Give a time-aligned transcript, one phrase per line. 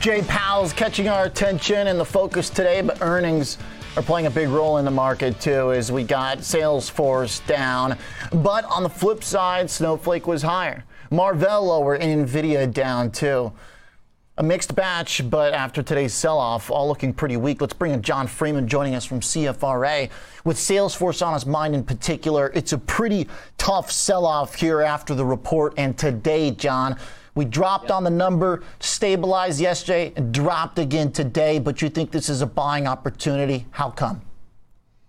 [0.00, 3.58] Jay Powell's catching our attention and the focus today, but earnings
[3.98, 7.98] are playing a big role in the market too as we got Salesforce down.
[8.32, 10.84] But on the flip side, Snowflake was higher.
[11.10, 13.52] Marvell lower and Nvidia down too.
[14.38, 17.60] A mixed batch, but after today's sell off, all looking pretty weak.
[17.60, 20.08] Let's bring in John Freeman joining us from CFRA.
[20.46, 23.28] With Salesforce on his mind in particular, it's a pretty
[23.58, 25.74] tough sell off here after the report.
[25.76, 26.96] And today, John,
[27.34, 27.92] we dropped yep.
[27.92, 31.58] on the number, stabilized yesterday, and dropped again today.
[31.58, 33.66] But you think this is a buying opportunity?
[33.70, 34.22] How come?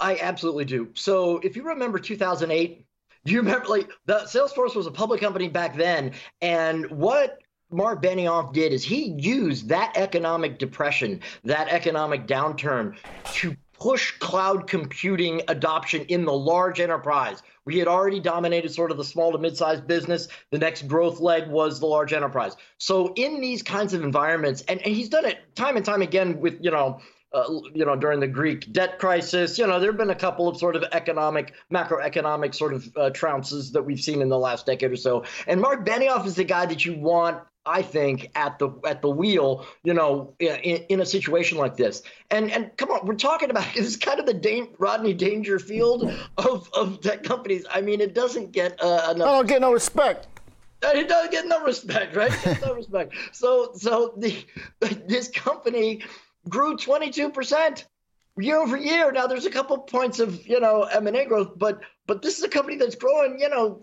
[0.00, 0.88] I absolutely do.
[0.94, 2.86] So if you remember 2008,
[3.24, 7.38] do you remember like the Salesforce was a public company back then, and what
[7.70, 12.96] Mark Benioff did is he used that economic depression, that economic downturn
[13.32, 17.42] to push cloud computing adoption in the large enterprise.
[17.64, 20.28] We had already dominated sort of the small to mid-sized business.
[20.50, 22.56] The next growth leg was the large enterprise.
[22.78, 26.40] So in these kinds of environments, and, and he's done it time and time again
[26.40, 27.00] with, you know,
[27.32, 30.46] uh, you know, during the Greek debt crisis, you know, there have been a couple
[30.46, 34.66] of sort of economic, macroeconomic sort of uh, trounces that we've seen in the last
[34.66, 35.24] decade or so.
[35.48, 39.08] And Mark Benioff is the guy that you want I think at the at the
[39.08, 42.02] wheel, you know, in, in, a situation like this.
[42.30, 46.68] And and come on, we're talking about it's kind of the Dan- Rodney Dangerfield of
[46.74, 47.64] of tech companies.
[47.70, 49.28] I mean, it doesn't get uh, enough.
[49.28, 50.28] I don't get no respect.
[50.82, 52.32] It doesn't get no respect, right?
[52.60, 53.14] no respect.
[53.32, 54.44] So so the
[55.06, 56.02] this company
[56.48, 57.86] grew 22 percent
[58.38, 59.12] year over year.
[59.12, 62.36] Now there's a couple points of you know M and A growth, but but this
[62.36, 63.80] is a company that's growing, you know,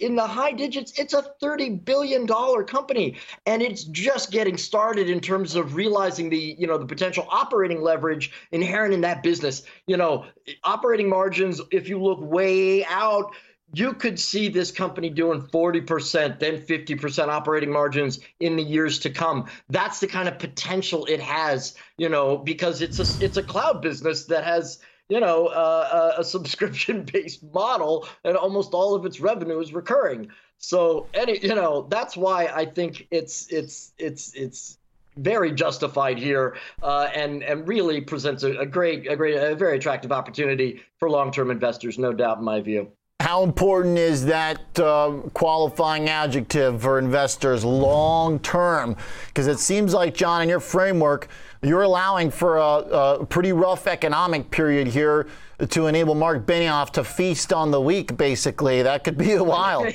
[0.00, 0.96] in the high digits.
[0.98, 3.16] It's a $30 billion company.
[3.46, 7.82] And it's just getting started in terms of realizing the, you know, the potential operating
[7.82, 9.64] leverage inherent in that business.
[9.86, 10.26] You know,
[10.62, 13.34] operating margins, if you look way out,
[13.74, 19.10] you could see this company doing 40%, then 50% operating margins in the years to
[19.10, 19.46] come.
[19.68, 23.82] That's the kind of potential it has, you know, because it's a it's a cloud
[23.82, 29.60] business that has you know, uh, a subscription-based model, and almost all of its revenue
[29.60, 30.30] is recurring.
[30.58, 34.78] So, any, you know, that's why I think it's it's it's it's
[35.16, 39.76] very justified here, uh, and and really presents a, a great, a great, a very
[39.76, 42.90] attractive opportunity for long-term investors, no doubt, in my view.
[43.20, 48.96] How important is that uh, qualifying adjective for investors long term?
[49.28, 51.28] Because it seems like, John, in your framework,
[51.62, 55.28] you're allowing for a, a, pretty rough economic period here
[55.70, 58.82] to enable Mark Benioff to feast on the weak, basically.
[58.82, 59.86] That could be a while.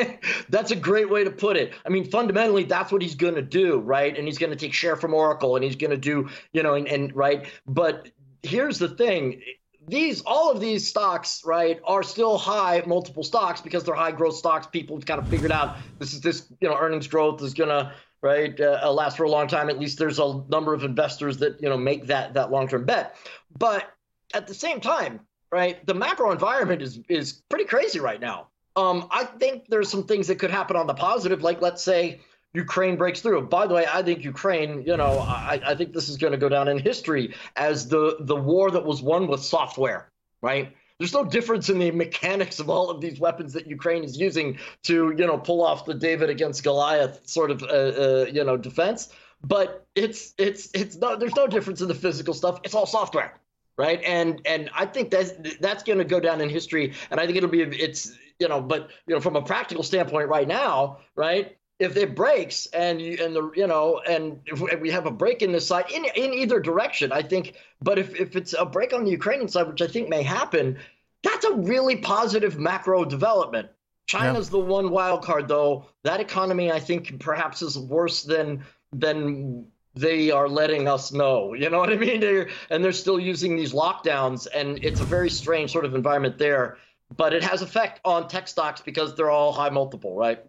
[0.48, 1.72] that's a great way to put it.
[1.86, 4.16] I mean, fundamentally, that's what he's going to do, right?
[4.16, 6.74] And he's going to take share from Oracle and he's going to do, you know,
[6.74, 7.46] and, and right.
[7.66, 8.10] But
[8.42, 9.40] here's the thing
[9.88, 14.36] these all of these stocks right are still high multiple stocks because they're high growth
[14.36, 14.66] stocks.
[14.66, 17.94] People have kind of figured out this is this you know earnings growth is gonna
[18.22, 19.68] right uh, last for a long time.
[19.68, 23.16] At least there's a number of investors that you know make that that long-term bet.
[23.58, 23.92] But
[24.32, 25.20] at the same time
[25.52, 28.48] right the macro environment is is pretty crazy right now.
[28.76, 31.42] Um i think there's some things that could happen on the positive.
[31.42, 32.20] Like let's say
[32.54, 33.42] Ukraine breaks through.
[33.42, 36.38] By the way, I think Ukraine, you know, I, I think this is going to
[36.38, 40.08] go down in history as the the war that was won with software,
[40.40, 40.74] right?
[40.98, 44.58] There's no difference in the mechanics of all of these weapons that Ukraine is using
[44.84, 48.56] to, you know, pull off the David against Goliath sort of, uh, uh, you know,
[48.56, 49.12] defense.
[49.42, 52.60] But it's it's it's no there's no difference in the physical stuff.
[52.62, 53.34] It's all software,
[53.76, 54.00] right?
[54.04, 56.94] And and I think that's that's going to go down in history.
[57.10, 60.28] And I think it'll be it's you know, but you know, from a practical standpoint,
[60.28, 61.56] right now, right?
[61.78, 65.42] If it breaks and you and the you know and if we have a break
[65.42, 68.92] in the side in in either direction i think but if, if it's a break
[68.92, 70.78] on the ukrainian side which i think may happen
[71.24, 73.70] that's a really positive macro development.
[74.06, 74.52] China's yeah.
[74.52, 75.86] the one wild card though.
[76.04, 81.54] That economy i think perhaps is worse than than they are letting us know.
[81.54, 82.20] You know what i mean?
[82.20, 86.38] They're, and they're still using these lockdowns and it's a very strange sort of environment
[86.38, 86.76] there
[87.16, 90.40] but it has effect on tech stocks because they're all high multiple, right?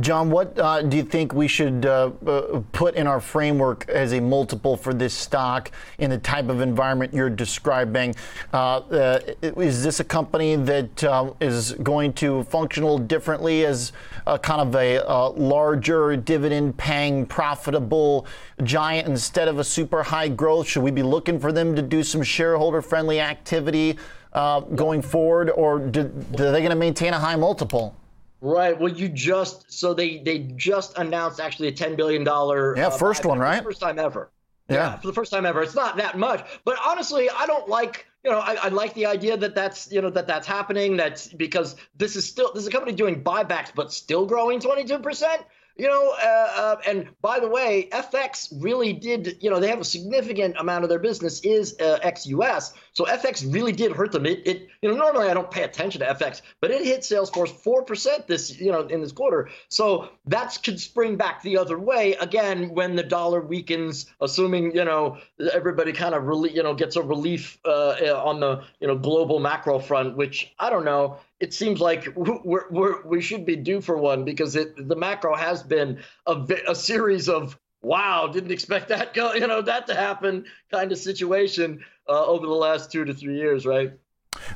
[0.00, 4.12] John, what uh, do you think we should uh, uh, put in our framework as
[4.12, 8.14] a multiple for this stock in the type of environment you're describing?
[8.52, 13.92] Uh, uh is this a company that is going to function a little differently as
[14.26, 18.26] a kind of a, a larger dividend paying, profitable
[18.62, 20.68] giant instead of a super high growth?
[20.68, 23.96] Should we be looking for them to do some shareholder friendly activity?
[24.34, 27.96] Uh, going forward, or do, are they going to maintain a high multiple?
[28.40, 28.78] Right.
[28.78, 32.90] Well, you just so they they just announced actually a ten billion dollar yeah uh,
[32.90, 34.30] first one right first time ever.
[34.68, 34.76] Yeah.
[34.76, 34.96] yeah.
[34.96, 35.62] for the first time ever.
[35.62, 39.06] It's not that much, but honestly, I don't like you know I, I like the
[39.06, 40.96] idea that that's you know that that's happening.
[40.96, 44.84] That's because this is still this is a company doing buybacks but still growing twenty
[44.84, 45.42] two percent
[45.76, 49.80] you know, uh, uh, and by the way, FX really did, you know, they have
[49.80, 52.74] a significant amount of their business is uh, ex-US.
[52.92, 54.24] So FX really did hurt them.
[54.24, 57.50] It, it, you know, normally I don't pay attention to FX, but it hit Salesforce
[57.50, 59.50] 4% this, you know, in this quarter.
[59.68, 64.84] So that could spring back the other way again when the dollar weakens, assuming, you
[64.84, 65.18] know,
[65.52, 69.40] everybody kind of really, you know, gets a relief uh, on the, you know, global
[69.40, 73.78] macro front, which I don't know it seems like we're, we're, we should be due
[73.82, 78.88] for one because it, the macro has been a, a series of wow, didn't expect
[78.88, 83.04] that go, you know, that to happen kind of situation uh, over the last two
[83.04, 83.92] to three years, right?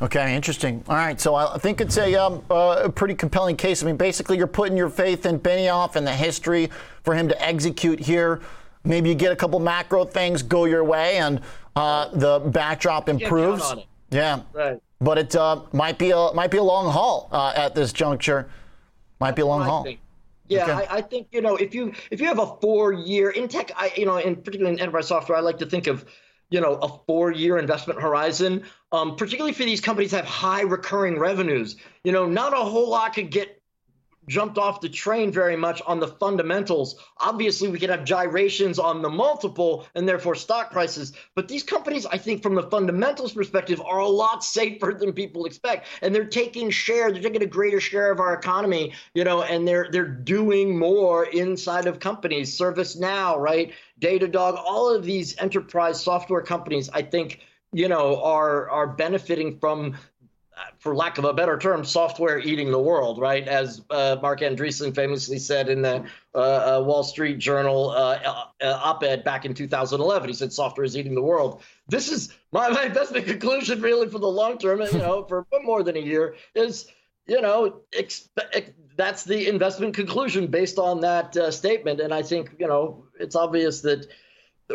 [0.01, 0.83] Okay, interesting.
[0.89, 3.83] All right, so I think it's a, um, uh, a pretty compelling case.
[3.83, 6.71] I mean, basically, you're putting your faith in Benioff and the history
[7.03, 8.41] for him to execute here.
[8.83, 11.43] Maybe you get a couple macro things go your way, and
[11.77, 13.75] uh, the backdrop improves.
[14.11, 14.41] Yeah.
[14.55, 17.93] Right but it uh, might be a might be a long haul uh, at this
[17.93, 18.49] juncture.
[19.21, 19.87] Might be a long haul.
[20.49, 20.73] Yeah, okay.
[20.73, 23.71] I, I, think you know if you if you have a four year in tech,
[23.77, 26.05] I you know, in particularly in enterprise software, I like to think of
[26.51, 28.65] you know a four year investment horizon.
[28.91, 31.77] Um, particularly for these companies that have high recurring revenues.
[32.05, 33.58] You know, not a whole lot could get
[34.29, 36.97] jumped off the train very much on the fundamentals.
[37.19, 41.13] Obviously, we could have gyrations on the multiple and therefore stock prices.
[41.35, 45.47] But these companies, I think, from the fundamentals perspective, are a lot safer than people
[45.47, 45.87] expect.
[46.03, 49.67] And they're taking share, they're taking a greater share of our economy, you know, and
[49.67, 52.57] they're they're doing more inside of companies.
[52.57, 53.73] ServiceNow, right?
[54.01, 57.41] Datadog, all of these enterprise software companies, I think
[57.73, 59.97] you know are are benefiting from
[60.79, 63.47] for lack of a better term, software eating the world, right?
[63.47, 68.81] As uh, Marc Andreessen famously said in the uh, uh, Wall Street Journal uh, uh,
[68.83, 71.63] op-ed back in 2011, he said software is eating the world.
[71.89, 75.83] This is my, my investment conclusion, really, for the long term, you know, for more
[75.83, 76.87] than a year, is
[77.27, 77.83] you know,
[78.97, 82.01] that's the investment conclusion based on that statement.
[82.01, 84.07] And I think you know, it's obvious that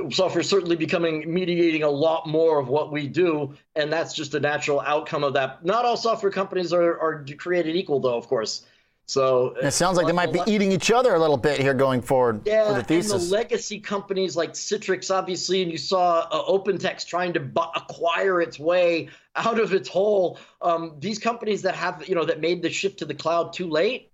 [0.10, 4.34] software is certainly becoming mediating a lot more of what we do and that's just
[4.34, 8.28] a natural outcome of that not all software companies are, are created equal though of
[8.28, 8.66] course
[9.06, 12.02] so it sounds like they might be eating each other a little bit here going
[12.02, 12.42] forward.
[12.46, 17.34] Yeah, the and the legacy companies like Citrix, obviously, and you saw uh, OpenText trying
[17.34, 20.40] to bu- acquire its way out of its hole.
[20.62, 23.70] Um, these companies that have, you know, that made the shift to the cloud too
[23.70, 24.10] late,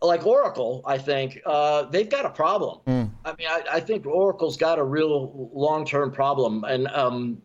[0.00, 2.80] like Oracle, I think uh, they've got a problem.
[2.86, 3.10] Mm.
[3.24, 7.42] I mean, I, I, think Oracle's got a real long-term problem, and um,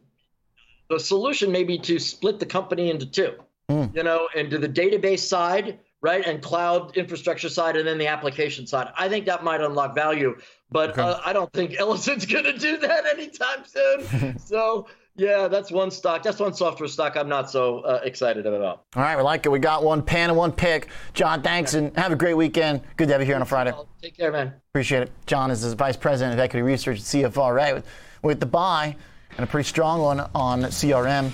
[0.89, 3.33] the solution may be to split the company into two.
[3.69, 3.95] Mm.
[3.95, 8.67] You know, into the database side, right, and cloud infrastructure side, and then the application
[8.67, 8.89] side.
[8.97, 10.37] I think that might unlock value,
[10.69, 11.01] but okay.
[11.01, 14.39] uh, I don't think Ellison's going to do that anytime soon.
[14.45, 14.87] so.
[15.15, 16.23] Yeah, that's one stock.
[16.23, 18.85] That's one software stock I'm not so uh, excited about.
[18.95, 19.49] All right, we like it.
[19.49, 20.87] We got one pan and one pick.
[21.13, 22.81] John, thanks, and have a great weekend.
[22.97, 23.73] Good to have you here on a Friday.
[24.01, 24.53] Take care, man.
[24.71, 25.11] Appreciate it.
[25.27, 27.87] John is the Vice President of Equity Research at CFRA with,
[28.23, 28.95] with the buy
[29.37, 31.31] and a pretty strong one on CRM.